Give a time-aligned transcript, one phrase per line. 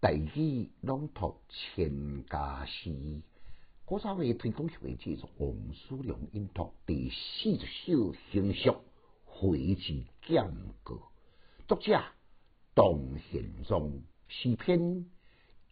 [0.00, 3.20] 大语朗读千家诗，
[3.84, 8.72] 古早味推广协会制作王叔良音读第四十首形式
[9.24, 10.52] 回字简
[10.84, 11.00] 歌，
[11.66, 12.00] 作者
[12.76, 15.04] 董宪忠，诗篇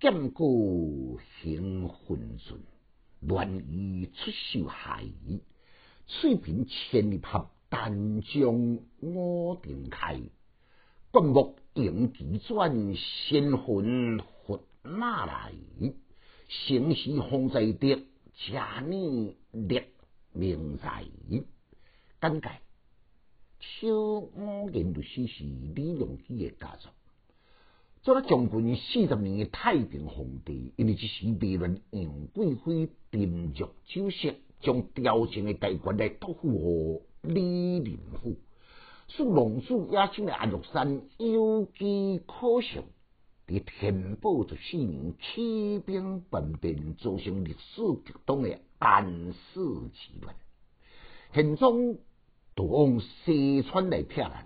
[0.00, 0.44] 剑歌
[1.40, 2.60] 行浑顺，
[3.20, 5.04] 乱语出秀海，
[6.08, 10.20] 翠屏千里合，丹江我定开。
[11.16, 15.50] 灌木迎旗转，仙魂活马来。
[16.46, 17.98] 城市风在德，
[18.34, 19.88] 佳年列
[20.34, 21.06] 明在。
[22.20, 22.50] 简介：
[23.60, 25.44] 小五年律师是
[25.74, 26.90] 李隆基的家族。
[28.02, 38.36] 做了将近四十年的太平皇帝，因为这时未乱杨贵妃沉着酒色，将朝廷的大权来托付给李林甫。
[39.08, 42.82] 使龙珠野生的安禄山有机可乘，
[43.46, 50.34] 伫天宝十四年起兵叛变，造成历史激动的安史之乱。
[51.32, 51.98] 宪宗
[52.56, 54.38] 就往西川来骗人，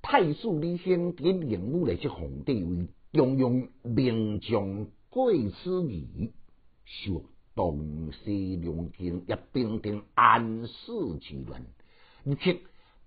[0.00, 6.32] 太祖李兴点任务来接皇帝位，中央名将贵子仪，
[6.84, 11.66] 受东西两京一并定安史之乱，
[12.24, 12.60] 而且。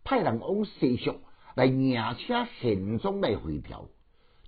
[0.03, 1.15] 派人往西蜀
[1.55, 3.87] 来迎请宪宗来回调，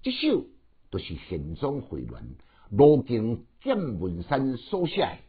[0.01, 0.45] 这首
[0.91, 2.21] 就是宪宗回銮
[2.69, 5.19] 路经剑文山所写。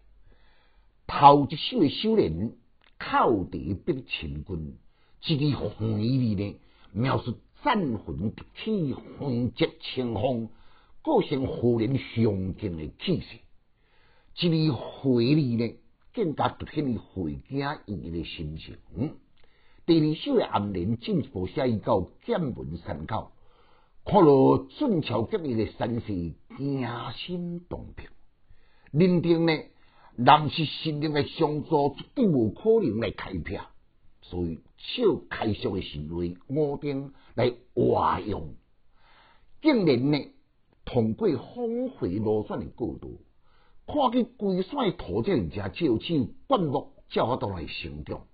[1.06, 2.52] 头一首的修炼
[2.98, 4.76] 靠地逼秦军，
[5.26, 6.56] 一句回里呢
[6.92, 10.48] 描述战魂迭起，魂节清风，
[11.02, 13.38] 个性忽然雄劲的气势。
[14.38, 15.76] 一句回里呢
[16.12, 18.76] 更加凸显了回家义的心情。
[19.86, 23.30] 第二首的暗联进一步写意到剑门山口，
[24.04, 26.06] 看到俊俏吉利的山势，
[26.58, 26.84] 惊
[27.14, 28.04] 心动魄。
[28.90, 29.52] 认定呢，
[30.16, 33.60] 男是心灵的相助，绝对无可能来开辟，
[34.22, 38.56] 所以小开销的行为，我定来活用。
[39.62, 40.18] 竟然呢，
[40.84, 43.20] 通过峰回路转的角度，
[43.86, 45.98] 看见规山土地人家就有
[46.48, 48.26] 灌木，叫到来成长。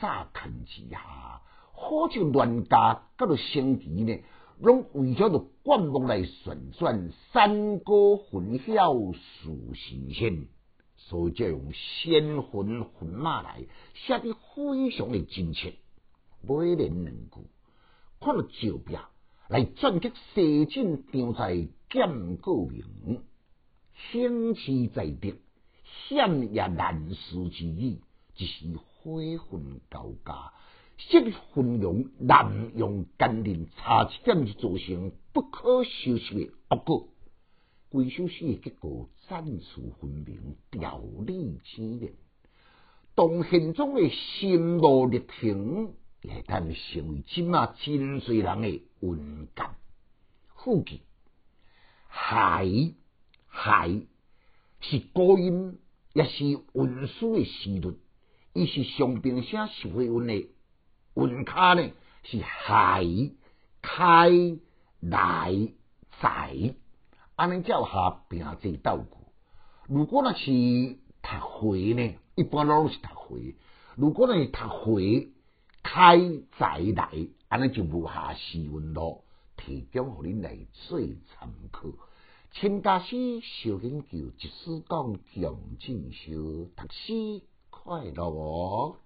[0.00, 1.42] 乍看之下，
[1.72, 4.20] 好像乱家甲着升旗呢，
[4.60, 10.46] 拢为咗着灌木来旋转，山歌混淆数时仙，
[10.96, 13.64] 所以就用仙魂魂马来
[13.94, 15.74] 写得非常的真切。
[16.40, 17.46] 每年两句，
[18.20, 19.00] 看到照片
[19.48, 23.22] 来转接西晋张在剑歌名，
[24.10, 25.34] 兴气在德，
[26.08, 28.00] 险也难事之意，
[28.34, 28.66] 只是。
[29.00, 30.52] 灰魂交加，
[30.98, 37.08] 色混融，滥用甘霖，差一点就造成不可收拾的恶果。
[37.90, 42.12] 规首诗的结果战术分明，条理清明。
[43.14, 49.76] 当宪宗的心路历程，也当成为今啊真侪人的文感。
[50.54, 51.02] 副记
[52.08, 52.68] 海
[53.46, 54.02] 海
[54.80, 55.78] 是高音，
[56.12, 57.96] 也是文书的诗律。
[58.58, 60.48] 伊是上边写石灰文的
[61.14, 61.92] 文卡呢，
[62.24, 63.04] 是海
[63.80, 64.30] 开
[64.98, 65.68] 来
[66.20, 66.74] 在，
[67.36, 69.32] 安尼叫下并字倒过。
[69.86, 70.50] 如果那是
[71.22, 73.54] 读回呢，一般拢是读回。
[73.94, 75.28] 如果呢读回
[75.84, 76.18] 开
[76.58, 79.22] 在来，安尼就无下诗文咯。
[79.56, 81.90] 提供互恁来做参考。
[82.50, 87.42] 千家诗小研究，一书讲强进修读诗。
[87.88, 88.98] 快乐哦。